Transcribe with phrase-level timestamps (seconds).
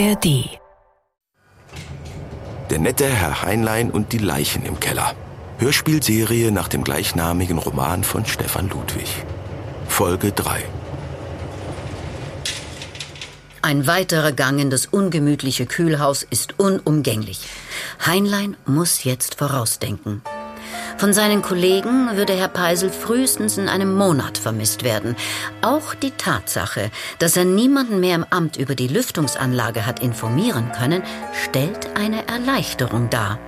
[0.00, 0.58] ARD.
[2.70, 5.14] Der nette Herr Heinlein und die Leichen im Keller.
[5.58, 9.10] Hörspielserie nach dem gleichnamigen Roman von Stefan Ludwig.
[9.86, 10.64] Folge 3.
[13.60, 17.40] Ein weiterer Gang in das ungemütliche Kühlhaus ist unumgänglich.
[18.06, 20.22] Heinlein muss jetzt vorausdenken.
[21.00, 25.16] Von seinen Kollegen würde Herr Peisel frühestens in einem Monat vermisst werden.
[25.62, 31.02] Auch die Tatsache, dass er niemanden mehr im Amt über die Lüftungsanlage hat informieren können,
[31.32, 33.38] stellt eine Erleichterung dar.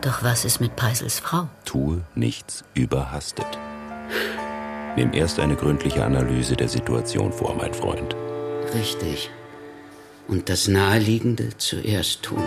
[0.00, 1.48] Doch was ist mit Peisels Frau?
[1.66, 3.58] Tue nichts überhastet.
[4.96, 8.16] Nimm erst eine gründliche Analyse der Situation vor, mein Freund.
[8.72, 9.28] Richtig.
[10.28, 12.42] Und das Naheliegende zuerst tun.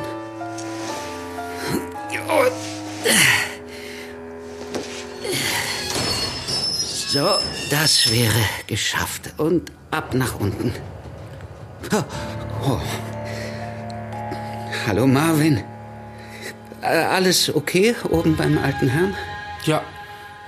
[7.11, 7.27] So,
[7.71, 9.33] das wäre geschafft.
[9.37, 10.71] Und ab nach unten.
[11.91, 12.03] Oh.
[12.63, 12.79] Oh.
[14.85, 15.63] Hallo Marvin.
[16.83, 19.15] Alles okay oben beim alten Herrn?
[19.65, 19.81] Ja.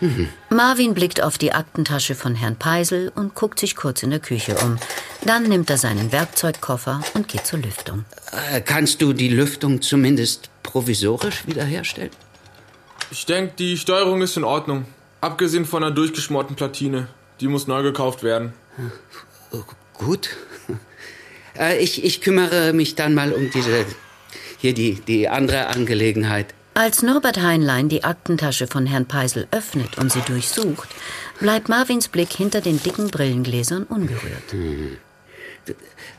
[0.02, 0.30] Mhm.
[0.52, 4.56] Marvin blickt auf die Aktentasche von Herrn Peisel und guckt sich kurz in der Küche
[4.58, 4.78] um.
[5.26, 8.06] Dann nimmt er seinen Werkzeugkoffer und geht zur Lüftung.
[8.52, 12.12] Äh, kannst du die Lüftung zumindest provisorisch wiederherstellen?
[13.10, 14.86] Ich denke, die Steuerung ist in Ordnung.
[15.22, 17.08] Abgesehen von einer durchgeschmorten Platine.
[17.40, 18.54] Die muss neu gekauft werden.
[19.94, 20.30] Gut.
[21.54, 23.86] Äh, ich, ich kümmere mich dann mal um diese.
[24.58, 26.54] Hier die, die andere Angelegenheit.
[26.76, 30.88] Als Norbert Heinlein die Aktentasche von Herrn Peisel öffnet und sie durchsucht,
[31.42, 34.52] bleibt Marvins Blick hinter den dicken Brillengläsern ungerührt.
[34.52, 34.96] Hm.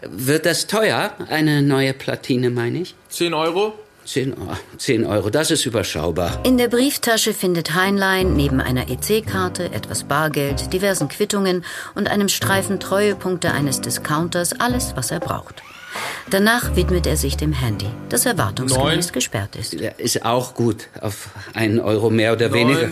[0.03, 2.95] Wird das teuer, eine neue Platine, meine ich?
[3.09, 3.73] Zehn Euro?
[4.05, 6.41] Zehn, oh, zehn Euro, das ist überschaubar.
[6.45, 12.81] In der Brieftasche findet Heinlein neben einer EC-Karte etwas Bargeld, diversen Quittungen und einem Streifen
[12.81, 15.63] Treuepunkte eines Discounters alles, was er braucht.
[16.33, 19.13] Danach widmet er sich dem Handy, das erwartungsgemäß Neun.
[19.13, 19.75] gesperrt ist.
[19.75, 20.89] Ist auch gut.
[20.99, 22.69] Auf einen Euro mehr oder Neun.
[22.69, 22.89] weniger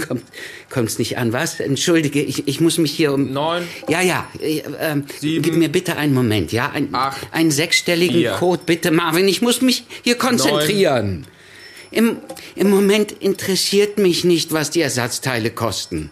[0.68, 1.32] kommt es nicht an.
[1.32, 1.58] Was?
[1.58, 3.32] Entschuldige, ich, ich muss mich hier um...
[3.32, 3.66] Neun.
[3.88, 4.28] Ja, ja.
[4.42, 5.42] äh, ähm, Sieben.
[5.42, 6.70] Gib mir bitte einen Moment, ja?
[6.70, 7.28] Ein, Acht.
[7.32, 8.32] einen sechsstelligen Vier.
[8.32, 9.26] Code, bitte, Marvin.
[9.26, 11.26] Ich muss mich hier konzentrieren.
[11.90, 12.18] Im,
[12.56, 16.10] Im Moment interessiert mich nicht, was die Ersatzteile kosten.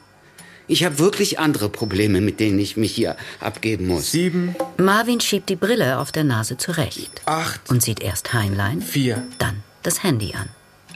[0.70, 4.12] Ich habe wirklich andere Probleme, mit denen ich mich hier abgeben muss.
[4.12, 4.54] Sieben.
[4.76, 7.68] Marvin schiebt die Brille auf der Nase zurecht Acht.
[7.70, 9.22] und sieht erst Heinlein, Vier.
[9.38, 10.48] dann das Handy an.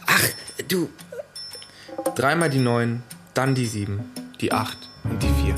[0.07, 0.23] Ach,
[0.69, 0.89] du...
[2.17, 4.01] Dreimal die neun, dann die sieben,
[4.41, 5.55] die acht und die vier.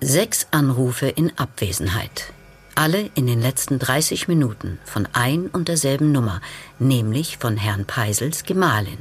[0.00, 2.32] Sechs Anrufe in Abwesenheit.
[2.78, 6.42] Alle in den letzten 30 Minuten von ein und derselben Nummer,
[6.78, 8.98] nämlich von Herrn Peisels Gemahlin,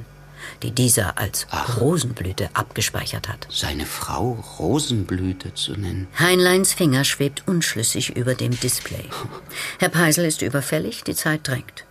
[0.63, 1.46] die dieser als
[1.78, 3.47] Rosenblüte abgespeichert hat.
[3.52, 6.08] Seine Frau Rosenblüte zu nennen.
[6.18, 9.09] Heinleins Finger schwebt unschlüssig über dem Display.
[9.80, 11.84] Herr Peisel ist überfällig, die Zeit drängt.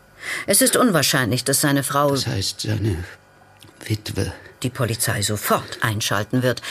[0.47, 3.05] Es ist unwahrscheinlich, dass seine Frau Das heißt, seine
[3.85, 4.33] Witwe.
[4.63, 6.63] die Polizei sofort einschalten wird.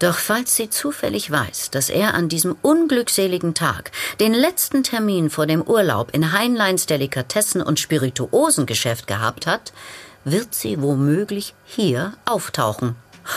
[0.00, 5.46] Doch falls sie zufällig weiß, dass er an diesem unglückseligen Tag den letzten Termin vor
[5.46, 9.74] dem Urlaub in Heinleins Delikatessen- und Spirituosengeschäft gehabt hat,
[10.24, 12.96] wird sie womöglich hier auftauchen,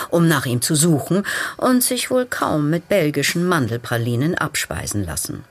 [0.09, 1.25] um nach ihm zu suchen
[1.57, 5.43] und sich wohl kaum mit belgischen Mandelpralinen abspeisen lassen.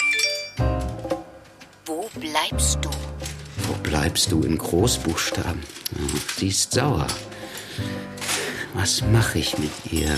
[1.84, 2.90] Wo bleibst du?
[3.68, 5.62] Wo bleibst du in Großbuchstaben?
[5.92, 7.06] Ja, sie ist sauer.
[8.72, 10.16] Was mache ich mit ihr?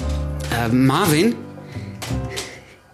[0.00, 1.34] Äh, Marvin?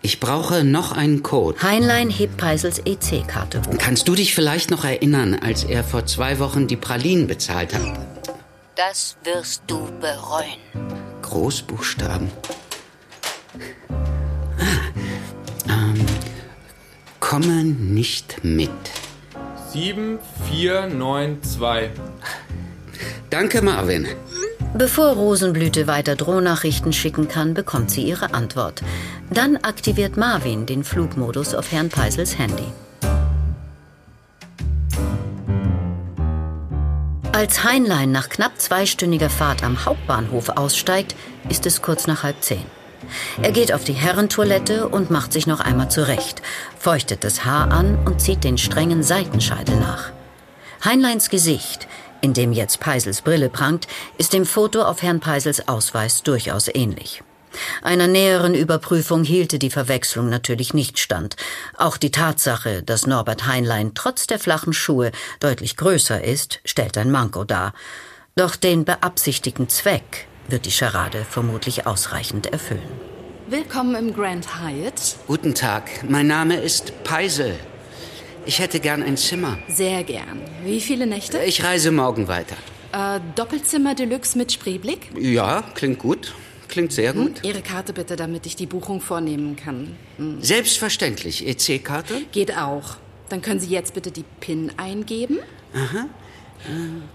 [0.03, 1.63] Ich brauche noch einen Code.
[1.63, 3.79] Heinlein hebt Peisels EC-Karte hoch.
[3.79, 7.99] Kannst du dich vielleicht noch erinnern, als er vor zwei Wochen die Pralinen bezahlt hat?
[8.77, 10.59] Das wirst du bereuen.
[11.23, 12.31] Großbuchstaben.
[14.59, 16.07] Ah, ähm,
[17.21, 18.71] komme nicht mit.
[19.73, 20.19] Sieben,
[20.51, 21.91] vier, neun, zwei.
[23.31, 24.07] Danke, Marvin.
[24.77, 28.83] Bevor Rosenblüte weiter Drohnachrichten schicken kann, bekommt sie ihre Antwort.
[29.31, 32.67] Dann aktiviert Marvin den Flugmodus auf Herrn Peisels Handy.
[37.31, 41.15] Als Heinlein nach knapp zweistündiger Fahrt am Hauptbahnhof aussteigt,
[41.49, 42.65] ist es kurz nach halb zehn.
[43.41, 46.43] Er geht auf die Herrentoilette und macht sich noch einmal zurecht,
[46.77, 50.11] feuchtet das Haar an und zieht den strengen Seitenscheitel nach.
[50.85, 51.89] Heinleins Gesicht,
[52.25, 53.87] in dem jetzt Peisels Brille prangt,
[54.17, 57.23] ist dem Foto auf Herrn Peisels Ausweis durchaus ähnlich.
[57.83, 61.37] Einer näheren Überprüfung hielte die Verwechslung natürlich nicht stand.
[61.77, 67.11] Auch die Tatsache, dass Norbert Heinlein trotz der flachen Schuhe deutlich größer ist, stellt ein
[67.11, 67.75] Manko dar.
[68.37, 72.89] Doch den beabsichtigten Zweck wird die Scharade vermutlich ausreichend erfüllen.
[73.49, 75.17] Willkommen im Grand Hyatt.
[75.27, 77.55] Guten Tag, mein Name ist Peisel.
[78.47, 79.59] Ich hätte gern ein Zimmer.
[79.69, 80.41] Sehr gern.
[80.65, 81.39] Wie viele Nächte?
[81.45, 82.57] Ich reise morgen weiter.
[82.93, 85.09] Äh, Doppelzimmer Deluxe mit Spreeblick?
[85.19, 86.35] Ja, klingt gut.
[86.69, 87.45] Klingt sehr gut.
[87.45, 89.97] Ihre Karte bitte, damit ich die Buchung vornehmen kann.
[90.17, 90.43] Hm.
[90.43, 91.47] Selbstverständlich.
[91.47, 92.23] EC-Karte?
[92.33, 92.97] Geht auch.
[93.29, 95.39] Dann können Sie jetzt bitte die PIN eingeben.
[95.75, 96.07] Aha.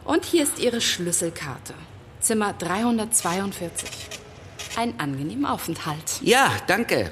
[0.05, 1.73] Und hier ist Ihre Schlüsselkarte.
[2.19, 3.89] Zimmer 342.
[4.75, 6.19] Ein angenehmer Aufenthalt.
[6.21, 7.11] Ja, danke.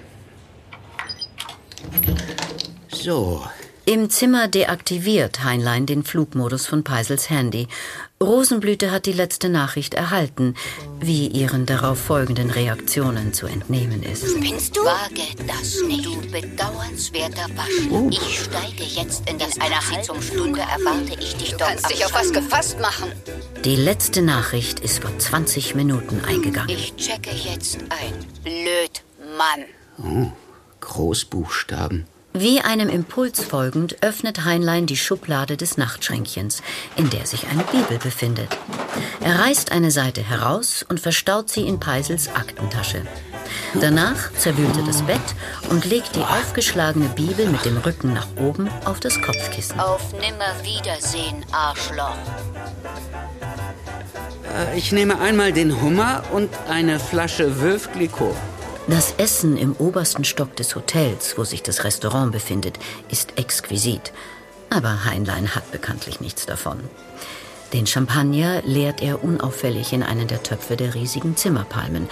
[2.90, 3.44] So.
[3.90, 7.70] Im Zimmer deaktiviert Heinlein den Flugmodus von Peisels Handy.
[8.22, 10.56] Rosenblüte hat die letzte Nachricht erhalten,
[11.00, 14.28] wie ihren darauf folgenden Reaktionen zu entnehmen ist.
[14.30, 14.82] Spinnst du?
[14.82, 16.04] Wage das nicht.
[16.04, 18.12] Du bedauernswerter Wasch.
[18.12, 22.14] Ich steige jetzt in das Taxi zum Stunde, erwarte ich dich dort kannst dich auf
[22.14, 23.10] was gefasst machen.
[23.64, 26.72] Die letzte Nachricht ist vor 20 Minuten eingegangen.
[26.72, 28.14] Ich checke jetzt ein.
[28.44, 29.02] Blöd,
[29.38, 29.64] Mann.
[29.98, 30.30] Oh,
[30.82, 32.06] Großbuchstaben.
[32.40, 36.62] Wie einem Impuls folgend öffnet Heinlein die Schublade des Nachtschränkchens,
[36.96, 38.56] in der sich eine Bibel befindet.
[39.22, 43.02] Er reißt eine Seite heraus und verstaut sie in Peisels Aktentasche.
[43.82, 45.20] Danach zerwühlt er das Bett
[45.70, 49.80] und legt die aufgeschlagene Bibel mit dem Rücken nach oben auf das Kopfkissen.
[49.80, 52.18] Auf Nimmerwiedersehen, Arschloch.
[54.74, 58.36] Äh, Ich nehme einmal den Hummer und eine Flasche Veuve Clicquot.
[58.90, 62.80] Das Essen im obersten Stock des Hotels, wo sich das Restaurant befindet,
[63.10, 64.14] ist exquisit.
[64.70, 66.80] Aber Heinlein hat bekanntlich nichts davon.
[67.74, 72.08] Den Champagner leert er unauffällig in einen der Töpfe der riesigen Zimmerpalmen,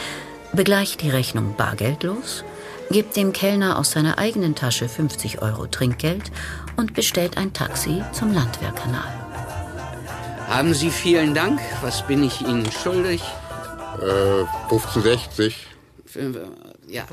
[0.51, 2.43] begleicht die Rechnung bargeldlos,
[2.91, 6.29] gibt dem Kellner aus seiner eigenen Tasche 50 Euro Trinkgeld
[6.75, 9.13] und bestellt ein Taxi zum Landwehrkanal.
[10.49, 11.61] Haben Sie vielen Dank.
[11.81, 13.23] Was bin ich Ihnen schuldig?
[14.01, 15.74] Äh, 1560.
[16.87, 17.05] Ja,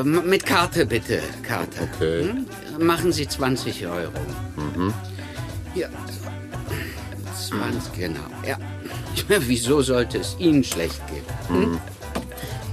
[0.00, 1.22] äh, mit Karte bitte.
[1.42, 1.88] Karte.
[1.94, 2.22] Okay.
[2.24, 2.86] Hm?
[2.86, 4.12] Machen Sie 20 Euro.
[4.56, 4.92] Mhm.
[5.74, 5.88] Ja.
[7.48, 8.20] 20, genau.
[8.46, 8.58] Ja.
[9.40, 11.24] Wieso sollte es Ihnen schlecht gehen?
[11.48, 11.70] Hm?
[11.72, 11.80] Mhm.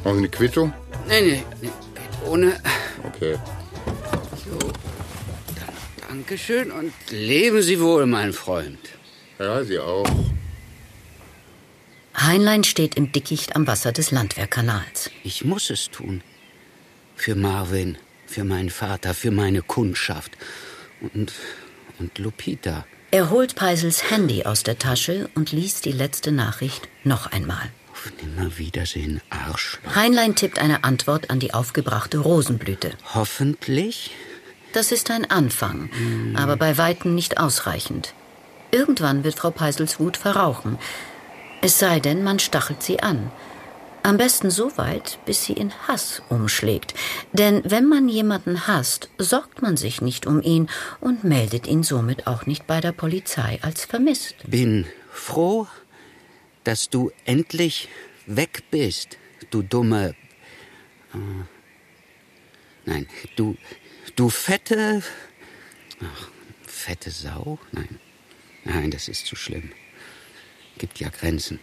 [0.03, 0.73] Sie eine Quittung?
[1.07, 1.69] Nee, nee, nee.
[2.27, 2.53] Ohne.
[3.03, 3.35] Okay.
[4.43, 4.57] So.
[4.57, 8.79] Dann Dankeschön und leben Sie wohl, mein Freund.
[9.37, 10.07] Ja, Sie auch.
[12.17, 15.11] Heinlein steht im Dickicht am Wasser des Landwehrkanals.
[15.23, 16.21] Ich muss es tun.
[17.15, 20.31] Für Marvin, für meinen Vater, für meine Kundschaft.
[21.01, 21.33] Und,
[21.99, 22.85] und Lupita.
[23.11, 27.69] Er holt Peisels Handy aus der Tasche und liest die letzte Nachricht noch einmal.
[27.91, 29.79] Auf Nimmerwiedersehen, Arsch.
[29.93, 32.91] Heinlein tippt eine Antwort an die aufgebrachte Rosenblüte.
[33.13, 34.11] Hoffentlich.
[34.73, 35.89] Das ist ein Anfang,
[36.35, 38.13] aber bei weitem nicht ausreichend.
[38.71, 40.77] Irgendwann wird Frau Peisels Wut verrauchen.
[41.65, 43.31] Es sei denn, man stachelt sie an.
[44.03, 46.93] Am besten so weit, bis sie in Hass umschlägt.
[47.33, 50.69] Denn wenn man jemanden hasst, sorgt man sich nicht um ihn
[51.01, 54.35] und meldet ihn somit auch nicht bei der Polizei als vermisst.
[54.45, 55.65] Bin froh,
[56.63, 57.89] dass du endlich
[58.27, 59.17] weg bist,
[59.49, 60.13] du dumme.
[61.15, 61.17] Äh,
[62.85, 63.07] nein,
[63.37, 63.57] du.
[64.15, 65.01] Du fette.
[65.99, 66.29] Ach,
[66.67, 67.57] fette Sau?
[67.71, 67.99] Nein.
[68.65, 69.71] Nein, das ist zu schlimm.
[70.77, 71.59] Gibt ja Grenzen.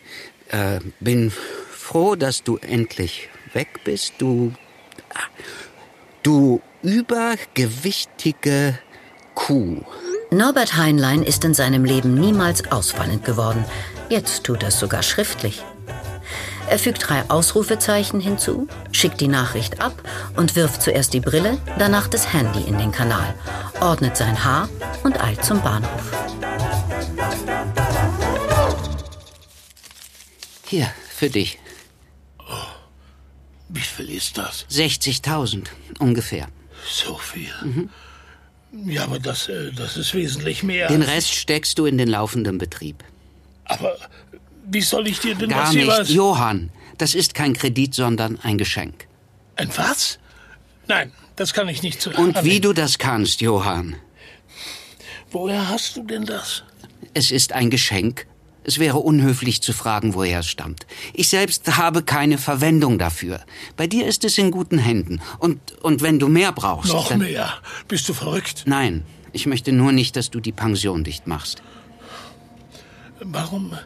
[0.48, 4.52] Äh, bin froh, dass du endlich weg bist, du.
[6.22, 8.78] Du übergewichtige
[9.34, 9.82] Kuh.
[10.31, 13.64] Norbert Heinlein ist in seinem Leben niemals ausfallend geworden.
[14.08, 15.62] Jetzt tut er es sogar schriftlich.
[16.69, 20.02] Er fügt drei Ausrufezeichen hinzu, schickt die Nachricht ab
[20.36, 23.34] und wirft zuerst die Brille, danach das Handy in den Kanal,
[23.81, 24.69] ordnet sein Haar
[25.02, 26.12] und eilt zum Bahnhof.
[30.72, 31.58] Hier, für dich.
[33.69, 34.64] Wie viel ist das?
[34.70, 35.67] 60.000
[35.98, 36.48] ungefähr.
[36.88, 37.52] So viel.
[38.86, 40.88] Ja, aber das, äh, das ist wesentlich mehr.
[40.88, 43.05] Den Rest steckst du in den laufenden Betrieb.
[43.67, 43.98] Aber
[44.64, 45.84] wie soll ich dir denn Gar was nicht.
[45.84, 46.08] jeweils...
[46.08, 49.06] Johann, das ist kein Kredit, sondern ein Geschenk.
[49.56, 50.19] Ein was?
[50.88, 53.96] Nein, das kann ich nicht zu Und wie du das kannst, Johann.
[55.32, 56.62] Woher hast du denn das?
[57.12, 58.26] Es ist ein Geschenk.
[58.64, 60.86] Es wäre unhöflich zu fragen, woher es stammt.
[61.14, 63.40] Ich selbst habe keine Verwendung dafür.
[63.76, 65.20] Bei dir ist es in guten Händen.
[65.38, 66.92] Und, und wenn du mehr brauchst.
[66.92, 67.52] Noch mehr.
[67.88, 68.62] Bist du verrückt?
[68.66, 71.62] Nein, ich möchte nur nicht, dass du die Pension dicht machst.
[73.20, 73.76] Warum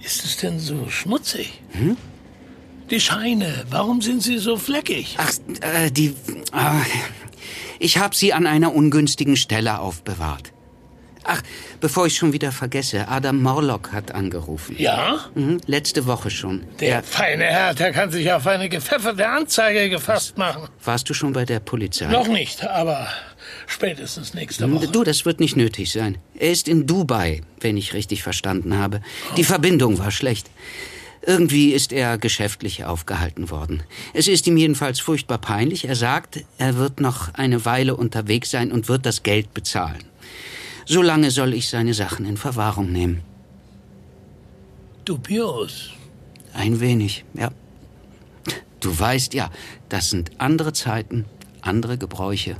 [0.00, 1.60] ist es denn so schmutzig?
[1.72, 1.96] Hm?
[2.90, 5.16] Die Scheine, warum sind sie so fleckig?
[5.18, 6.08] Ach, äh, die.
[6.52, 6.82] Äh,
[7.78, 10.51] ich habe sie an einer ungünstigen Stelle aufbewahrt.
[11.24, 11.42] Ach,
[11.80, 14.76] bevor ich schon wieder vergesse, Adam Morlock hat angerufen.
[14.78, 15.20] Ja?
[15.34, 16.64] Mhm, letzte Woche schon.
[16.80, 20.68] Der feine Herr, der kann sich auf eine gepfefferte Anzeige gefasst machen.
[20.84, 22.06] Warst du schon bei der Polizei?
[22.06, 23.08] Noch nicht, aber
[23.66, 24.88] spätestens nächste Woche.
[24.88, 26.18] Du, das wird nicht nötig sein.
[26.38, 29.00] Er ist in Dubai, wenn ich richtig verstanden habe.
[29.36, 30.50] Die Verbindung war schlecht.
[31.24, 33.84] Irgendwie ist er geschäftlich aufgehalten worden.
[34.12, 35.84] Es ist ihm jedenfalls furchtbar peinlich.
[35.84, 40.02] Er sagt, er wird noch eine Weile unterwegs sein und wird das Geld bezahlen.
[40.92, 43.22] Solange soll ich seine Sachen in Verwahrung nehmen.
[45.06, 45.88] Dubios.
[46.52, 47.50] Ein wenig, ja.
[48.78, 49.50] Du weißt ja,
[49.88, 51.24] das sind andere Zeiten,
[51.62, 52.58] andere Gebräuche.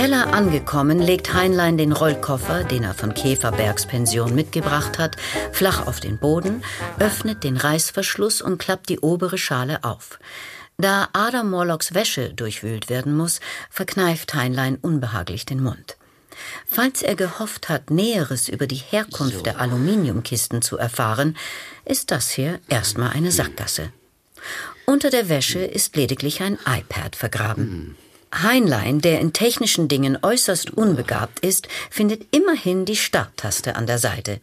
[0.00, 5.18] Keller angekommen, legt Heinlein den Rollkoffer, den er von Käferbergs Pension mitgebracht hat,
[5.52, 6.64] flach auf den Boden,
[6.98, 10.18] öffnet den Reißverschluss und klappt die obere Schale auf.
[10.78, 15.98] Da Adam Morlocks Wäsche durchwühlt werden muss, verkneift Heinlein unbehaglich den Mund.
[16.64, 19.42] Falls er gehofft hat, Näheres über die Herkunft So.
[19.42, 21.36] der Aluminiumkisten zu erfahren,
[21.84, 23.92] ist das hier erstmal eine Sackgasse.
[24.86, 27.98] Unter der Wäsche ist lediglich ein iPad vergraben.
[28.34, 34.40] Heinlein, der in technischen Dingen äußerst unbegabt ist, findet immerhin die Starttaste an der Seite.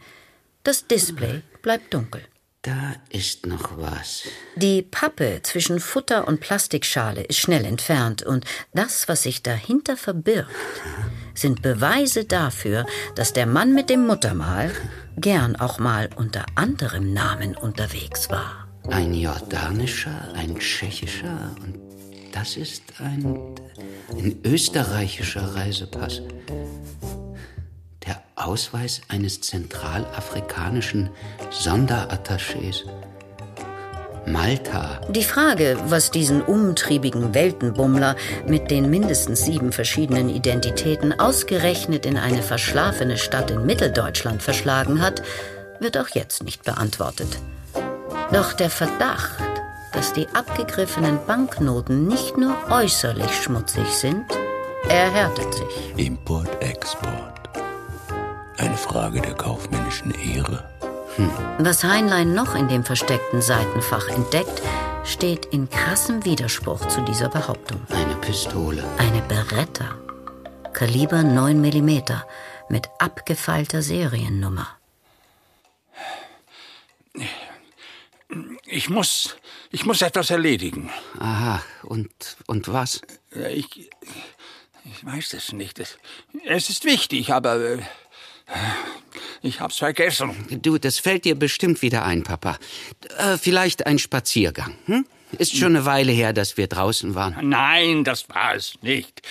[0.63, 2.21] Das Display bleibt dunkel.
[2.61, 4.23] Da ist noch was.
[4.57, 10.51] Die Pappe zwischen Futter und Plastikschale ist schnell entfernt und das, was sich dahinter verbirgt,
[11.33, 14.71] sind Beweise dafür, dass der Mann mit dem Muttermal
[15.15, 18.67] gern auch mal unter anderem Namen unterwegs war.
[18.89, 21.86] Ein jordanischer, ein tschechischer und
[22.31, 23.55] das ist ein,
[24.11, 26.21] ein österreichischer Reisepass.
[28.05, 31.09] Der Ausweis eines zentralafrikanischen
[31.51, 32.83] Sonderattachés.
[34.27, 34.99] Malta.
[35.09, 42.41] Die Frage, was diesen umtriebigen Weltenbummler mit den mindestens sieben verschiedenen Identitäten ausgerechnet in eine
[42.41, 45.21] verschlafene Stadt in Mitteldeutschland verschlagen hat,
[45.79, 47.37] wird auch jetzt nicht beantwortet.
[48.33, 49.56] Doch der Verdacht,
[49.97, 54.25] dass die abgegriffenen Banknoten nicht nur äußerlich schmutzig sind,
[54.87, 56.05] erhärtet sich.
[56.05, 57.49] Import, Export.
[58.59, 60.69] Eine Frage der kaufmännischen Ehre.
[61.57, 64.61] Was Heinlein noch in dem versteckten Seitenfach entdeckt,
[65.03, 67.81] steht in krassem Widerspruch zu dieser Behauptung.
[67.89, 68.83] Eine Pistole.
[68.99, 69.95] Eine Beretta.
[70.73, 72.01] Kaliber 9 mm
[72.69, 74.67] mit abgefeilter Seriennummer.
[78.65, 79.37] Ich muss,
[79.71, 80.89] ich muss etwas erledigen.
[81.19, 82.09] Aha, und,
[82.47, 83.01] und was?
[83.35, 83.89] Ja, Ich,
[84.85, 85.79] ich weiß es nicht.
[85.79, 85.97] Es,
[86.45, 87.79] es ist wichtig, aber äh,
[89.41, 90.33] ich hab's vergessen.
[90.61, 92.57] Du, das fällt dir bestimmt wieder ein, Papa.
[93.17, 95.05] Äh, vielleicht ein Spaziergang, hm?
[95.37, 97.49] Ist schon eine Weile her, dass wir draußen waren.
[97.49, 99.21] Nein, das war es nicht.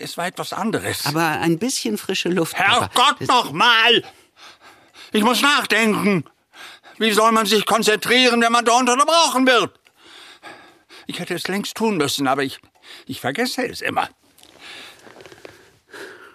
[0.00, 1.04] Es war etwas anderes.
[1.04, 2.54] Aber ein bisschen frische Luft.
[2.56, 4.02] Herrgott Das- noch mal!
[5.12, 6.24] Ich muss nachdenken.
[6.98, 9.78] Wie soll man sich konzentrieren, wenn man da unterbrochen wird?
[11.06, 12.60] Ich hätte es längst tun müssen, aber ich,
[13.06, 14.08] ich vergesse es immer.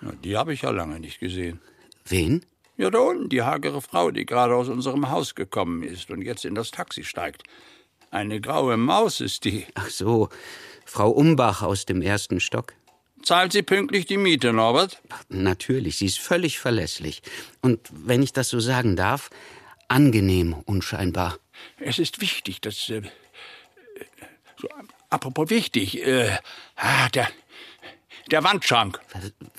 [0.02, 1.62] Ja, die habe ich ja lange nicht gesehen.
[2.06, 2.46] Wen?
[2.78, 6.46] Ja, da unten, die hagere Frau, die gerade aus unserem Haus gekommen ist und jetzt
[6.46, 7.44] in das Taxi steigt.
[8.12, 9.66] Eine graue Maus ist die.
[9.74, 10.30] Ach so,
[10.86, 12.74] Frau Umbach aus dem ersten Stock.
[13.24, 15.02] Zahlt sie pünktlich die Miete, Norbert?
[15.28, 17.22] Natürlich, sie ist völlig verlässlich.
[17.62, 19.30] Und wenn ich das so sagen darf,
[19.88, 21.38] angenehm unscheinbar.
[21.79, 22.89] Es ist wichtig, dass.
[22.89, 23.01] Äh,
[24.60, 24.67] so,
[25.10, 26.38] apropos wichtig, äh,
[26.75, 27.29] ah, der,
[28.32, 29.00] der Wandschrank.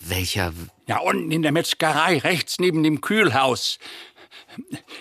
[0.00, 0.52] Welcher?
[0.86, 3.78] Ja, unten in der Metzgerei, rechts neben dem Kühlhaus.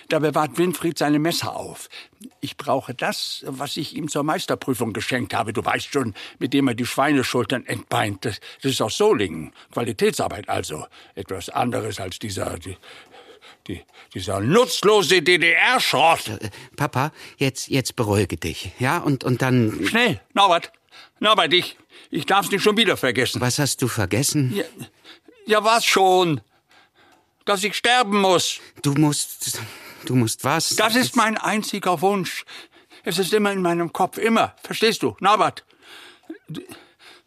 [0.08, 1.88] Da bewahrt Winfried seine Messer auf.
[2.40, 5.52] Ich brauche das, was ich ihm zur Meisterprüfung geschenkt habe.
[5.52, 8.24] Du weißt schon, mit dem er die Schweineschultern entbeint.
[8.24, 9.52] Das, das ist aus Solingen.
[9.72, 10.86] Qualitätsarbeit also.
[11.14, 12.58] Etwas anderes als dieser,
[13.68, 13.84] die, die,
[14.14, 16.28] dieser nutzlose DDR-Schrott.
[16.28, 18.98] Äh, Papa, jetzt, jetzt beruhige dich, ja?
[18.98, 19.86] Und, und dann.
[19.86, 20.72] Schnell, Norbert.
[21.20, 21.76] Norbert, ich,
[22.10, 23.40] ich darf's nicht schon wieder vergessen.
[23.40, 24.54] Was hast du vergessen?
[24.54, 24.64] Ja,
[25.46, 26.40] ja was schon?
[27.44, 28.60] Dass ich sterben muss.
[28.82, 29.60] Du musst.
[30.04, 30.76] Du musst was?
[30.76, 32.44] Das ist mein einziger Wunsch.
[33.04, 34.54] Es ist immer in meinem Kopf, immer.
[34.62, 35.64] Verstehst du, Norbert?
[36.48, 36.62] Du,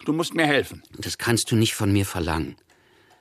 [0.05, 0.83] du musst mir helfen.
[0.97, 2.55] Das kannst du nicht von mir verlangen.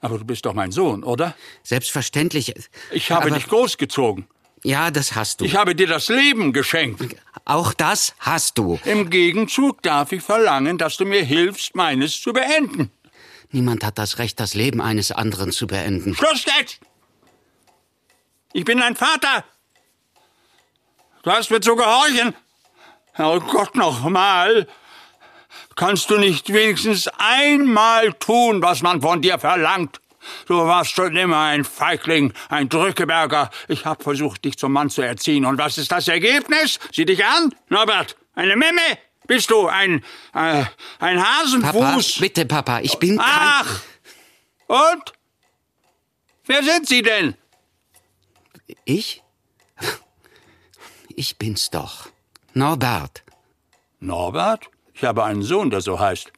[0.00, 1.35] Aber du bist doch mein Sohn, oder?
[1.62, 2.54] Selbstverständlich.
[2.90, 4.26] Ich habe aber, dich großgezogen.
[4.62, 5.45] Ja, das hast du.
[5.45, 7.16] Ich habe dir das Leben geschenkt.
[7.45, 8.78] Auch das hast du.
[8.85, 12.90] Im Gegenzug darf ich verlangen, dass du mir hilfst, meines zu beenden.
[13.50, 16.14] Niemand hat das Recht, das Leben eines anderen zu beenden.
[16.14, 16.80] Schluss jetzt!
[18.52, 19.45] Ich bin dein Vater.
[21.23, 22.35] Du hast mir zu gehorchen.
[23.12, 24.66] Herrgott, nochmal.
[25.80, 30.02] Kannst du nicht wenigstens einmal tun, was man von dir verlangt?
[30.44, 33.49] Du warst schon immer ein Feigling, ein Drückeberger.
[33.66, 35.46] Ich hab versucht, dich zum Mann zu erziehen.
[35.46, 36.78] Und was ist das Ergebnis?
[36.92, 38.18] Sieh dich an, Norbert.
[38.34, 38.99] Eine Memme?
[39.26, 40.64] Bist du ein, äh,
[40.99, 41.72] ein Hasenfuß?
[41.72, 43.30] Papa, bitte, Papa, ich bin krank.
[43.30, 43.80] Ach!
[44.66, 45.14] Und?
[46.44, 47.37] Wer sind Sie denn?
[48.84, 49.22] Ich?
[51.08, 52.10] Ich bin's doch.
[52.52, 53.22] Norbert.
[53.99, 54.68] Norbert?
[55.00, 56.30] Ich habe einen Sohn, der so heißt.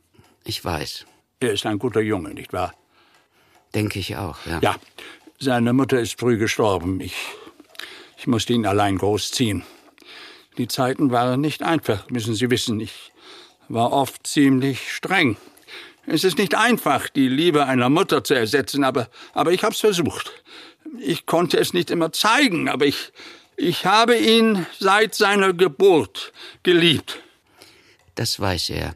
[0.45, 1.05] Ich weiß.
[1.41, 2.73] Er ist ein guter Junge, nicht wahr?
[3.75, 4.61] Denke ich auch, ja.
[4.63, 4.77] Ja.
[5.41, 7.01] Seine Mutter ist früh gestorben.
[7.01, 7.17] Ich,
[8.19, 9.65] ich musste ihn allein großziehen.
[10.59, 12.79] Die Zeiten waren nicht einfach, müssen Sie wissen.
[12.79, 13.11] Ich
[13.69, 15.37] war oft ziemlich streng.
[16.07, 20.31] Es ist nicht einfach, die Liebe einer Mutter zu ersetzen, aber, aber ich hab's versucht.
[21.01, 23.13] Ich konnte es nicht immer zeigen, aber ich,
[23.57, 27.19] ich habe ihn seit seiner Geburt geliebt.
[28.15, 28.95] Das weiß er.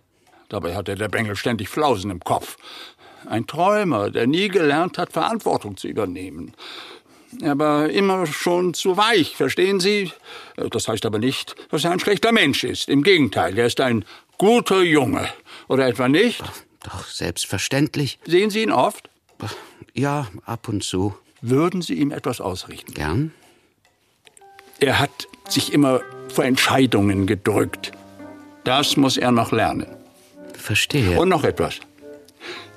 [0.48, 2.56] Dabei hatte der Bengel ständig Flausen im Kopf.
[3.28, 6.54] Ein Träumer, der nie gelernt hat, Verantwortung zu übernehmen.
[7.42, 10.12] Er war immer schon zu weich, verstehen Sie?
[10.56, 12.88] Das heißt aber nicht, dass er ein schlechter Mensch ist.
[12.88, 14.04] Im Gegenteil, er ist ein
[14.38, 15.28] guter Junge.
[15.68, 16.42] Oder etwa nicht?
[16.84, 18.20] Doch, selbstverständlich.
[18.24, 19.10] Sehen Sie ihn oft?
[19.92, 21.16] Ja, ab und zu.
[21.40, 22.94] Würden Sie ihm etwas ausrichten?
[22.94, 23.32] Gern.
[24.78, 26.00] Er hat sich immer
[26.32, 27.92] vor Entscheidungen gedrückt.
[28.66, 29.86] Das muss er noch lernen.
[30.58, 31.18] Verstehe.
[31.20, 31.74] Und noch etwas.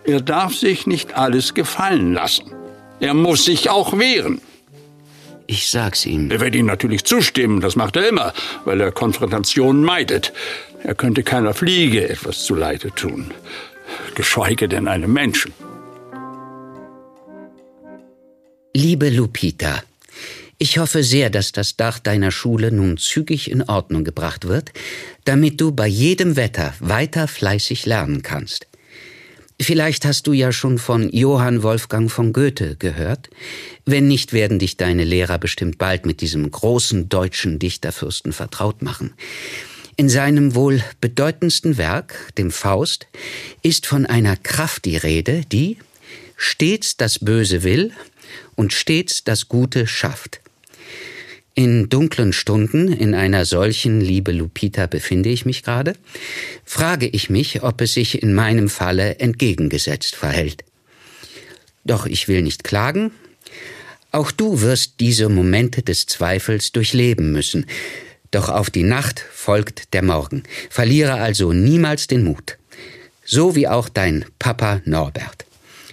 [0.03, 2.45] Er darf sich nicht alles gefallen lassen.
[2.99, 4.39] Er muss sich auch wehren.
[5.47, 6.29] Ich sag's ihm.
[6.29, 8.33] Er wird Ihnen natürlich zustimmen, das macht er immer,
[8.65, 10.31] weil er Konfrontationen meidet.
[10.83, 13.31] Er könnte keiner Fliege etwas zuleide tun,
[14.13, 15.53] geschweige denn einem Menschen.
[18.75, 19.81] Liebe Lupita,
[20.61, 24.73] ich hoffe sehr, dass das Dach deiner Schule nun zügig in Ordnung gebracht wird,
[25.23, 28.67] damit du bei jedem Wetter weiter fleißig lernen kannst.
[29.61, 33.29] Vielleicht hast du ja schon von Johann Wolfgang von Goethe gehört.
[33.85, 39.13] Wenn nicht, werden dich deine Lehrer bestimmt bald mit diesem großen deutschen Dichterfürsten vertraut machen.
[39.95, 43.07] In seinem wohl bedeutendsten Werk, dem Faust,
[43.61, 45.77] ist von einer Kraft die Rede, die
[46.37, 47.91] stets das Böse will
[48.55, 50.39] und stets das Gute schafft.
[51.59, 55.91] In dunklen Stunden, in einer solchen, liebe Lupita, befinde ich mich gerade,
[56.63, 60.63] frage ich mich, ob es sich in meinem Falle entgegengesetzt verhält.
[61.83, 63.11] Doch ich will nicht klagen.
[64.13, 67.65] Auch du wirst diese Momente des Zweifels durchleben müssen.
[68.31, 70.43] Doch auf die Nacht folgt der Morgen.
[70.69, 72.57] Verliere also niemals den Mut.
[73.25, 75.48] So wie auch dein Papa Norbert.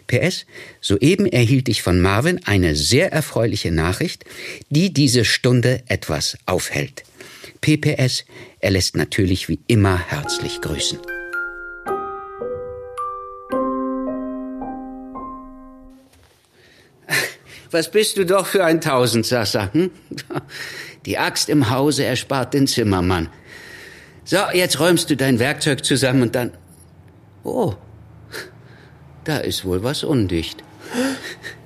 [0.06, 0.46] PS,
[0.80, 4.24] soeben erhielt ich von Marvin eine sehr erfreuliche Nachricht,
[4.70, 7.04] die diese Stunde etwas aufhält.
[7.60, 8.24] PPS,
[8.60, 10.98] er lässt natürlich wie immer herzlich grüßen.
[17.70, 19.90] Was bist du doch für ein Tausendsasser, hm?
[21.04, 23.28] Die Axt im Hause erspart den Zimmermann.
[24.24, 26.52] So, jetzt räumst du dein Werkzeug zusammen und dann...
[27.44, 27.74] Oh,
[29.26, 30.62] da ist wohl was undicht.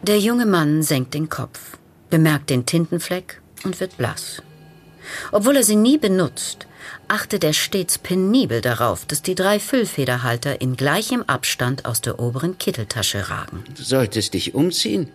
[0.02, 4.42] Der junge Mann senkt den Kopf, bemerkt den Tintenfleck und wird blass.
[5.32, 6.66] Obwohl er sie nie benutzt,
[7.08, 12.58] achtet er stets penibel darauf, dass die drei Füllfederhalter in gleichem Abstand aus der oberen
[12.58, 13.64] Kitteltasche ragen.
[13.76, 15.10] Du solltest dich umziehen.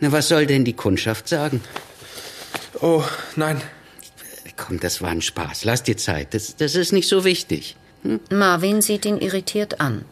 [0.00, 1.60] Na, was soll denn die Kundschaft sagen?
[2.80, 3.04] Oh,
[3.36, 3.60] nein.
[4.56, 5.64] Komm, das war ein Spaß.
[5.64, 6.34] Lass dir Zeit.
[6.34, 7.76] Das, das ist nicht so wichtig.
[8.02, 8.20] Hm?
[8.30, 10.04] Marvin sieht ihn irritiert an.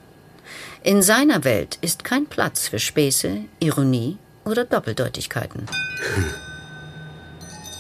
[0.87, 5.67] In seiner Welt ist kein Platz für Späße, Ironie oder Doppeldeutigkeiten.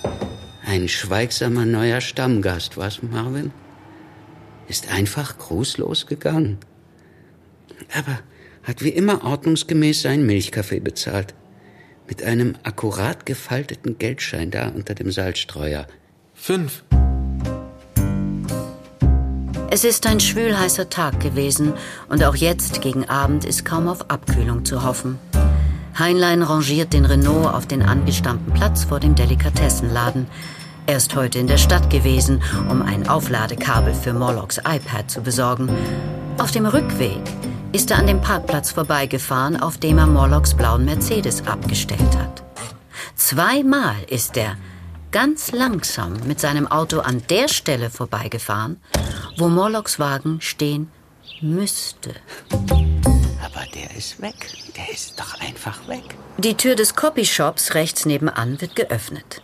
[0.67, 3.53] Ein schweigsamer neuer Stammgast, was, Marvin?
[4.67, 6.59] Ist einfach grußlos gegangen.
[7.97, 8.19] Aber
[8.65, 11.33] hat wie immer ordnungsgemäß seinen Milchkaffee bezahlt.
[12.09, 15.87] Mit einem akkurat gefalteten Geldschein da unter dem Salzstreuer.
[16.35, 16.83] Fünf.
[19.69, 21.75] Es ist ein schwülheißer Tag gewesen
[22.09, 25.19] und auch jetzt gegen Abend ist kaum auf Abkühlung zu hoffen.
[25.99, 30.29] Heinlein rangiert den Renault auf den angestammten Platz vor dem Delikatessenladen.
[30.87, 35.69] Er ist heute in der Stadt gewesen, um ein Aufladekabel für Morlocks iPad zu besorgen.
[36.39, 37.21] Auf dem Rückweg
[37.73, 42.45] ist er an dem Parkplatz vorbeigefahren, auf dem er Morlocks blauen Mercedes abgestellt hat.
[43.17, 44.57] Zweimal ist er
[45.17, 48.79] ganz langsam mit seinem Auto an der Stelle vorbeigefahren,
[49.39, 50.91] wo Morlocks Wagen stehen
[51.41, 52.11] müsste.
[53.43, 54.35] Aber der ist weg.
[54.77, 56.03] Der ist doch einfach weg.
[56.37, 59.41] Die Tür des Copyshops rechts nebenan wird geöffnet.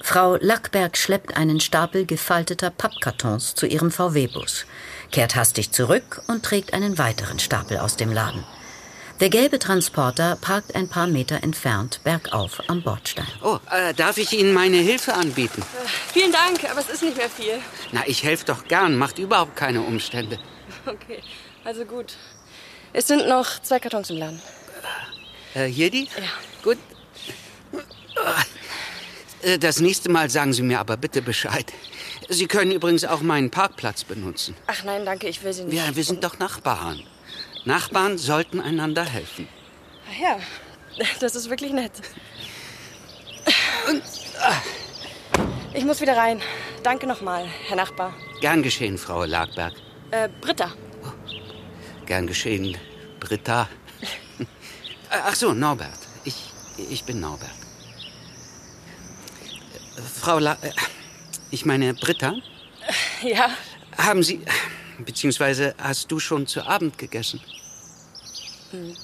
[0.00, 4.64] Frau Lackberg schleppt einen Stapel gefalteter Pappkartons zu ihrem VW-Bus,
[5.10, 8.44] kehrt hastig zurück und trägt einen weiteren Stapel aus dem Laden.
[9.20, 13.26] Der gelbe Transporter parkt ein paar Meter entfernt bergauf am Bordstein.
[13.42, 15.62] Oh, äh, darf ich Ihnen meine Hilfe anbieten?
[16.12, 17.60] Vielen Dank, aber es ist nicht mehr viel.
[17.92, 20.38] Na, ich helfe doch gern, macht überhaupt keine Umstände.
[20.86, 21.20] Okay,
[21.64, 22.14] also gut.
[22.94, 24.40] Es sind noch zwei Kartons im Laden.
[25.54, 26.04] Äh, hier die?
[26.04, 26.30] Ja.
[26.62, 26.78] Gut.
[29.42, 31.70] Äh, Das nächste Mal sagen Sie mir aber bitte Bescheid.
[32.30, 34.54] Sie können übrigens auch meinen Parkplatz benutzen.
[34.66, 35.76] Ach nein, danke, ich will sie nicht.
[35.76, 37.02] Ja, wir sind doch Nachbarn.
[37.64, 39.48] Nachbarn sollten einander helfen.
[40.10, 40.38] Ach ja,
[41.20, 41.92] das ist wirklich nett.
[45.74, 46.40] Ich muss wieder rein.
[46.82, 48.14] Danke nochmal, Herr Nachbar.
[48.40, 49.74] Gern geschehen, Frau Lagberg.
[50.10, 50.72] Äh, Britta.
[52.06, 52.76] Gern geschehen,
[53.20, 53.68] Britta.
[54.40, 54.46] Äh,
[55.10, 55.98] Ach so, Norbert.
[56.24, 56.36] Ich,
[56.76, 57.50] ich bin Norbert.
[59.96, 60.56] Äh, Frau La...
[60.62, 60.72] äh,
[61.50, 62.34] Ich meine, Britta,
[63.22, 63.50] Ja,
[63.98, 64.40] haben Sie...
[65.04, 67.40] Beziehungsweise hast du schon zu Abend gegessen?
[68.70, 68.96] hm.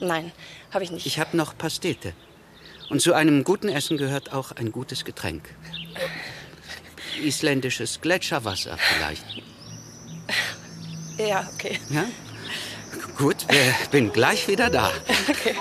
[0.00, 0.32] nein,
[0.72, 1.06] habe ich nicht.
[1.06, 2.12] Ich habe noch Pastete.
[2.90, 5.48] Und zu einem guten Essen gehört auch ein gutes Getränk.
[7.22, 9.24] Isländisches Gletscherwasser vielleicht.
[11.16, 11.78] Ja, okay.
[11.90, 12.04] Ja?
[13.16, 13.36] Gut,
[13.90, 14.90] bin gleich wieder da.
[15.28, 15.54] Okay.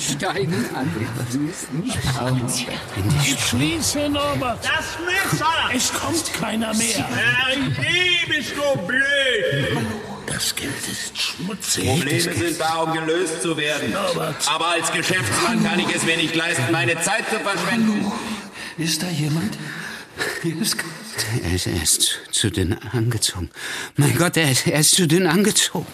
[0.00, 2.66] Steinen an den süßen Strand.
[3.38, 4.64] Schließe, Norbert.
[4.64, 5.70] Das Messer!
[5.74, 7.06] Es kommt keiner mehr.
[7.06, 9.76] Herrje, bist du blöd!
[10.26, 11.86] Das Geld ist schmutzig.
[11.86, 13.94] Probleme sind da, um gelöst zu werden.
[13.94, 18.10] Aber als Geschäftsmann kann ich es mir nicht leisten, meine Zeit zu verschwenden.
[18.78, 19.58] Ist da jemand?
[20.42, 23.50] Er ist, er ist, er zu dünn angezogen.
[23.96, 25.86] Mein Gott, er ist, er ist zu dünn angezogen.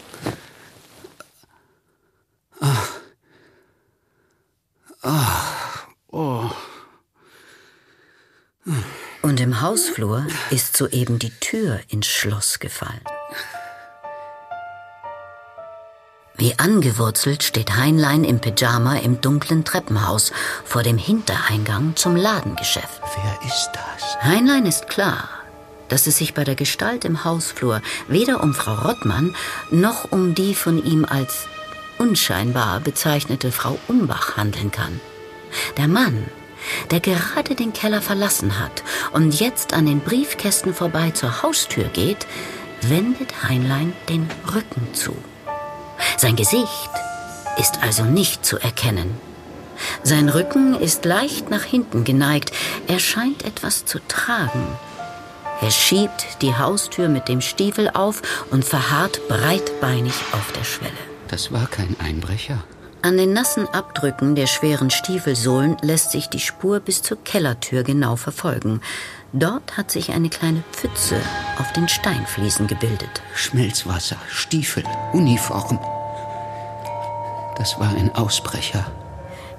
[2.60, 2.76] Ah.
[5.02, 5.52] Ah.
[6.10, 6.50] Oh.
[9.22, 13.00] Und im Hausflur ist soeben die Tür ins Schloss gefallen.
[16.36, 20.30] Wie angewurzelt steht Heinlein im Pyjama im dunklen Treppenhaus
[20.64, 23.02] vor dem Hintereingang zum Ladengeschäft.
[23.16, 24.22] Wer ist das?
[24.22, 25.28] Heinlein ist klar,
[25.88, 29.34] dass es sich bei der Gestalt im Hausflur weder um Frau Rottmann
[29.72, 31.48] noch um die von ihm als
[31.98, 35.00] unscheinbar bezeichnete Frau Umbach handeln kann.
[35.76, 36.28] Der Mann,
[36.90, 42.26] der gerade den Keller verlassen hat und jetzt an den Briefkästen vorbei zur Haustür geht,
[42.82, 45.16] wendet Heinlein den Rücken zu.
[46.16, 46.90] Sein Gesicht
[47.58, 49.18] ist also nicht zu erkennen.
[50.02, 52.52] Sein Rücken ist leicht nach hinten geneigt.
[52.86, 54.66] Er scheint etwas zu tragen.
[55.60, 60.92] Er schiebt die Haustür mit dem Stiefel auf und verharrt breitbeinig auf der Schwelle.
[61.28, 62.62] Das war kein Einbrecher.
[63.06, 68.16] An den nassen Abdrücken der schweren Stiefelsohlen lässt sich die Spur bis zur Kellertür genau
[68.16, 68.80] verfolgen.
[69.32, 71.14] Dort hat sich eine kleine Pfütze
[71.60, 73.22] auf den Steinfliesen gebildet.
[73.32, 75.78] Schmelzwasser, Stiefel, Uniform.
[77.56, 78.84] Das war ein Ausbrecher.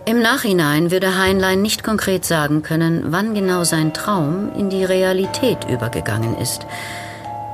[0.06, 5.64] Im Nachhinein würde Heinlein nicht konkret sagen können, wann genau sein Traum in die Realität
[5.70, 6.66] übergegangen ist.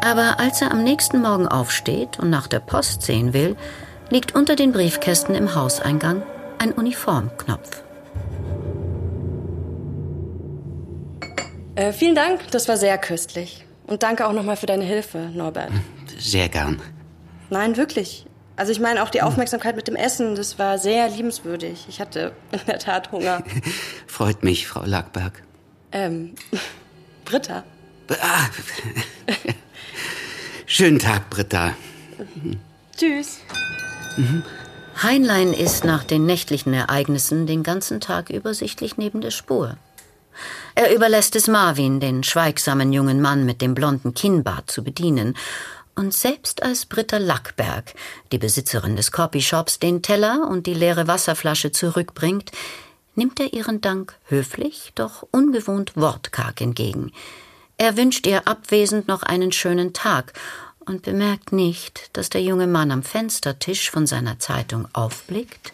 [0.01, 3.55] Aber als er am nächsten Morgen aufsteht und nach der Post sehen will,
[4.09, 6.23] liegt unter den Briefkästen im Hauseingang
[6.59, 7.83] ein Uniformknopf.
[11.75, 13.65] Äh, vielen Dank, das war sehr köstlich.
[13.87, 15.71] Und danke auch nochmal für deine Hilfe, Norbert.
[16.19, 16.81] Sehr gern.
[17.49, 18.25] Nein, wirklich.
[18.55, 21.85] Also ich meine auch die Aufmerksamkeit mit dem Essen, das war sehr liebenswürdig.
[21.89, 23.43] Ich hatte in der Tat Hunger.
[24.07, 25.41] Freut mich, Frau Lackberg.
[25.91, 26.35] Ähm,
[27.25, 27.63] Britta.
[28.21, 28.47] Ah.
[30.65, 31.75] Schönen Tag, Britta.
[32.95, 33.39] Tschüss.
[35.01, 39.77] Heinlein ist nach den nächtlichen Ereignissen den ganzen Tag übersichtlich neben der Spur.
[40.75, 45.35] Er überlässt es Marvin, den schweigsamen jungen Mann mit dem blonden Kinnbart, zu bedienen.
[45.95, 47.93] Und selbst als Britta Lackberg,
[48.31, 52.51] die Besitzerin des Copyshops, den Teller und die leere Wasserflasche zurückbringt,
[53.15, 57.11] nimmt er ihren Dank höflich, doch ungewohnt wortkarg entgegen.
[57.77, 60.33] Er wünscht ihr abwesend noch einen schönen Tag
[60.85, 65.73] und bemerkt nicht, dass der junge Mann am Fenstertisch von seiner Zeitung aufblickt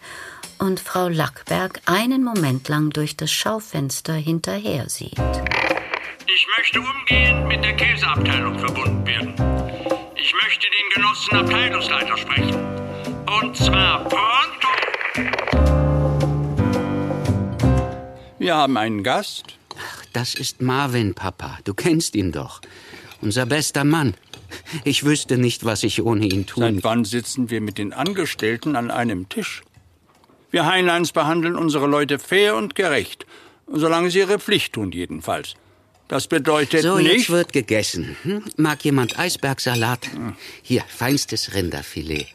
[0.57, 5.19] und Frau Lackberg einen Moment lang durch das Schaufenster hinterher sieht.
[6.27, 9.33] Ich möchte umgehend mit der Käseabteilung verbunden werden.
[10.15, 12.65] Ich möchte den Genossen Abteilungsleiter sprechen.
[13.41, 14.67] Und zwar pronto.
[18.37, 19.57] Wir haben einen Gast.
[20.13, 21.59] Das ist Marvin, Papa.
[21.63, 22.61] Du kennst ihn doch.
[23.21, 24.15] Unser bester Mann.
[24.83, 26.63] Ich wüsste nicht, was ich ohne ihn tun.
[26.63, 29.63] Seit wann sitzen wir mit den Angestellten an einem Tisch?
[30.51, 33.25] Wir Heinleins behandeln unsere Leute fair und gerecht.
[33.71, 35.53] Solange sie ihre Pflicht tun, jedenfalls.
[36.07, 37.13] Das bedeutet so, nicht.
[37.13, 38.17] jetzt wird gegessen.
[38.23, 38.43] Hm?
[38.57, 40.09] Mag jemand Eisbergsalat?
[40.63, 42.27] Hier, feinstes Rinderfilet.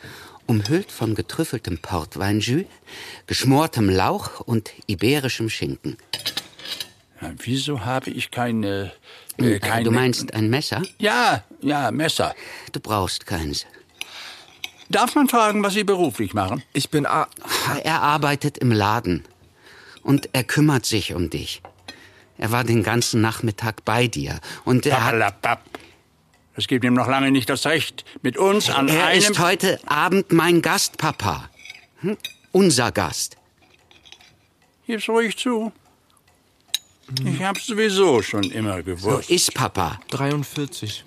[0.46, 2.66] Umhüllt von getrüffeltem Portweinjus,
[3.26, 5.96] geschmortem Lauch und iberischem Schinken.
[7.20, 8.92] Ja, wieso habe ich keine.
[9.38, 10.82] Äh, Du meinst ein Messer?
[10.98, 12.34] Ja, ja, Messer.
[12.72, 13.66] Du brauchst keins.
[14.88, 16.62] Darf man fragen, was Sie beruflich machen?
[16.72, 17.26] Ich bin A.
[17.82, 19.24] Er arbeitet im Laden.
[20.02, 21.62] Und er kümmert sich um dich.
[22.36, 24.40] Er war den ganzen Nachmittag bei dir.
[24.64, 25.12] Und er hat.
[25.12, 25.62] Pappalapapp.
[26.54, 29.18] Das gibt ihm noch lange nicht das Recht, mit uns an Er einem.
[29.18, 31.48] ist heute Abend mein Gast, Papa.
[32.00, 32.16] Hm?
[32.52, 33.36] Unser Gast.
[34.86, 35.72] Gib's ruhig zu.
[37.24, 39.30] Ich hab's sowieso schon immer So gewusst.
[39.30, 40.00] ist Papa.
[40.10, 41.04] 43.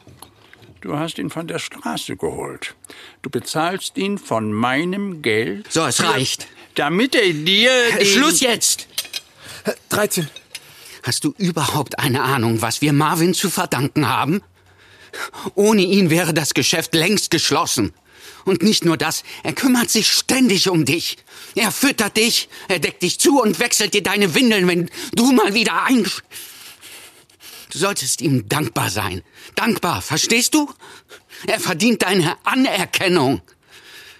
[0.81, 2.75] Du hast ihn von der Straße geholt.
[3.23, 5.71] Du bezahlst ihn von meinem Geld.
[5.71, 6.47] So, es reicht.
[6.75, 7.71] Damit er dir.
[7.97, 8.88] den- Schluss jetzt!
[9.89, 10.29] 13.
[11.03, 14.41] Hast du überhaupt eine Ahnung, was wir Marvin zu verdanken haben?
[15.55, 17.93] Ohne ihn wäre das Geschäft längst geschlossen.
[18.45, 21.17] Und nicht nur das, er kümmert sich ständig um dich.
[21.58, 25.54] Er füttert dich, er deckt dich zu und wechselt dir deine Windeln, wenn du mal
[25.54, 26.10] wieder ein...
[27.70, 29.24] Du solltest ihm dankbar sein.
[29.56, 30.72] Dankbar, verstehst du?
[31.48, 33.41] Er verdient deine Anerkennung.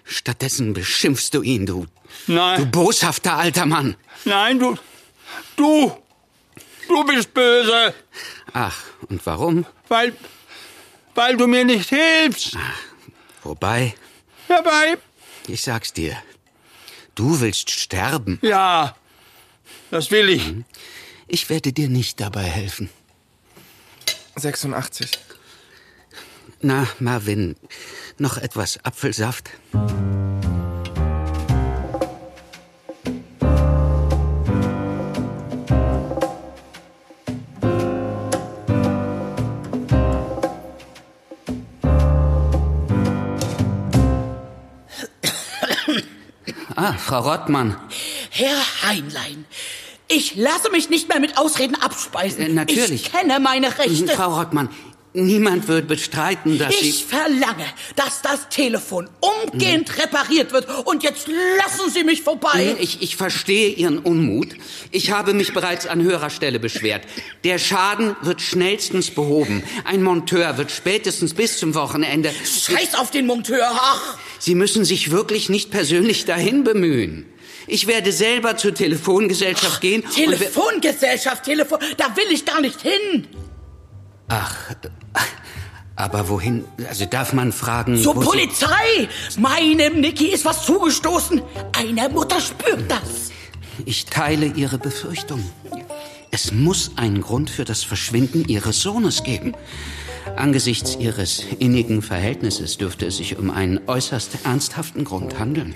[0.04, 1.86] Stattdessen beschimpfst du ihn, du.
[2.28, 2.60] Nein.
[2.60, 3.96] Du boshafter alter Mann.
[4.26, 4.76] Nein, du.
[5.56, 5.96] Du.
[6.88, 7.94] Du bist böse.
[8.52, 8.76] Ach,
[9.10, 9.66] und warum?
[9.88, 10.14] Weil.
[11.16, 12.58] Weil du mir nicht hilfst.
[13.44, 13.96] Wobei,
[14.48, 14.98] Dabei.
[15.48, 16.18] ich sag's dir.
[17.18, 18.38] Du willst sterben.
[18.44, 18.96] Ja.
[19.90, 20.54] Das will ich.
[21.28, 22.92] Ich werde dir nicht dabei helfen.
[24.36, 25.10] 86.
[26.62, 27.56] Na, Marvin,
[28.20, 29.50] noch etwas Apfelsaft?
[47.08, 47.78] Frau Rottmann.
[48.32, 49.46] Herr Heinlein,
[50.10, 52.42] ich lasse mich nicht mehr mit Ausreden abspeisen.
[52.42, 53.06] Äh, natürlich.
[53.06, 54.10] Ich kenne meine Rechte.
[54.10, 54.68] Frau Rottmann,
[55.26, 57.04] niemand wird bestreiten, dass Ich Sie...
[57.04, 60.68] verlange, dass das Telefon umgehend repariert wird.
[60.86, 61.28] Und jetzt
[61.58, 62.76] lassen Sie mich vorbei.
[62.80, 64.50] Ich, ich verstehe Ihren Unmut.
[64.92, 67.04] Ich habe mich bereits an höherer Stelle beschwert.
[67.44, 69.64] Der Schaden wird schnellstens behoben.
[69.86, 72.32] Ein Monteur wird spätestens bis zum Wochenende...
[72.32, 73.68] Scheiß auf den Monteur.
[73.72, 77.26] Ach, Sie müssen sich wirklich nicht persönlich dahin bemühen.
[77.70, 80.02] Ich werde selber zur Telefongesellschaft gehen.
[80.04, 83.28] und wir- Telefongesellschaft, Telefon, da will ich gar nicht hin.
[84.30, 84.56] Ach,
[85.98, 86.64] aber wohin?
[86.88, 87.98] Also darf man fragen...
[88.02, 89.10] Zur wo Sie- Polizei.
[89.38, 91.42] Meinem Niki ist was zugestoßen.
[91.78, 93.32] Eine Mutter spürt das.
[93.86, 95.44] Ich teile Ihre Befürchtung.
[96.32, 99.54] Es muss einen Grund für das Verschwinden Ihres Sohnes geben.
[100.36, 105.74] Angesichts Ihres innigen Verhältnisses dürfte es sich um einen äußerst ernsthaften Grund handeln.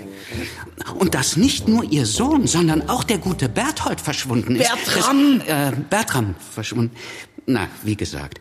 [0.98, 4.70] Und dass nicht nur Ihr Sohn, sondern auch der gute Berthold verschwunden ist.
[4.70, 5.38] Bertram!
[5.40, 6.94] Das, äh, Bertram verschwunden.
[7.46, 8.38] Na, wie gesagt.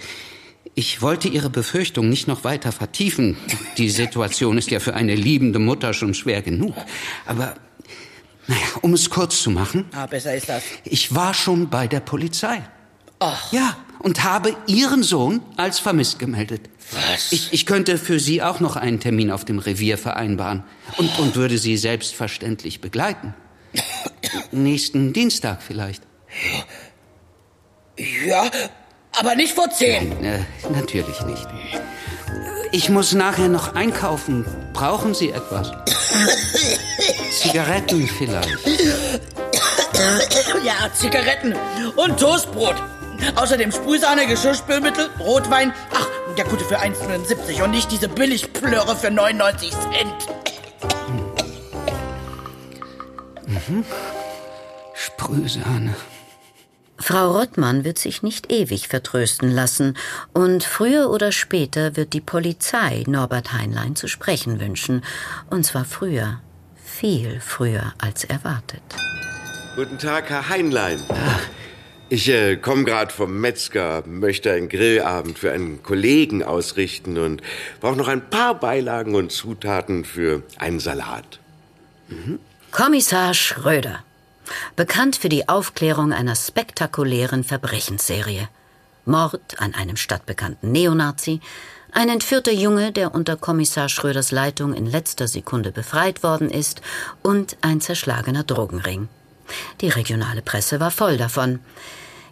[0.74, 3.36] Ich wollte Ihre Befürchtung nicht noch weiter vertiefen.
[3.78, 6.76] Die Situation ist ja für eine liebende Mutter schon schwer genug.
[7.26, 7.56] Aber,
[8.48, 9.86] naja, um es kurz zu machen.
[9.92, 10.64] Ah, besser ist das.
[10.86, 12.62] Ich war schon bei der Polizei.
[13.20, 13.52] Ach.
[13.52, 16.70] Ja, und habe Ihren Sohn als vermisst gemeldet.
[16.92, 17.32] Was?
[17.32, 20.64] Ich, ich könnte für Sie auch noch einen Termin auf dem Revier vereinbaren
[20.98, 23.34] und, und würde Sie selbstverständlich begleiten.
[24.52, 26.04] Nächsten Dienstag vielleicht.
[28.26, 28.50] Ja,
[29.18, 30.24] aber nicht vor zehn.
[30.24, 31.48] Äh, natürlich nicht.
[32.72, 34.46] Ich muss nachher noch einkaufen.
[34.74, 35.72] Brauchen Sie etwas?
[37.42, 38.50] Zigaretten vielleicht.
[40.64, 41.56] Ja, Zigaretten
[41.96, 42.76] und Toastbrot.
[43.36, 45.74] Außerdem Sprühsahne, Geschirrspülmittel, Rotwein.
[45.94, 50.28] Ach, der gute für 1,79 und nicht diese Billigplöre für 99 Cent.
[53.46, 53.86] Mhm.
[54.94, 55.96] Sprühsahne.
[57.02, 59.98] Frau Rottmann wird sich nicht ewig vertrösten lassen,
[60.34, 65.04] und früher oder später wird die Polizei Norbert Heinlein zu sprechen wünschen,
[65.50, 66.40] und zwar früher,
[66.84, 68.84] viel früher als erwartet.
[69.76, 71.00] Guten Tag, Herr Heinlein.
[72.10, 77.42] Ich äh, komme gerade vom Metzger, möchte einen Grillabend für einen Kollegen ausrichten und
[77.80, 81.40] brauche noch ein paar Beilagen und Zutaten für einen Salat.
[82.72, 84.04] Kommissar Schröder.
[84.76, 88.48] Bekannt für die Aufklärung einer spektakulären Verbrechensserie.
[89.06, 91.42] Mord an einem stadtbekannten Neonazi,
[91.92, 96.82] ein entführter Junge, der unter Kommissar Schröders Leitung in letzter Sekunde befreit worden ist,
[97.22, 99.10] und ein zerschlagener Drogenring.
[99.82, 101.60] Die regionale Presse war voll davon.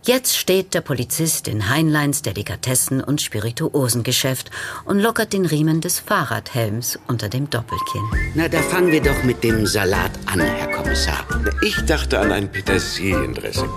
[0.04, 4.50] Jetzt steht der Polizist in Heinleins Delikatessen- und Spirituosengeschäft
[4.86, 8.04] und lockert den Riemen des Fahrradhelms unter dem Doppelkinn.
[8.34, 11.26] Na, da fangen wir doch mit dem Salat an, Herr Kommissar.
[11.62, 13.70] Ich dachte an ein Petersiliendressing.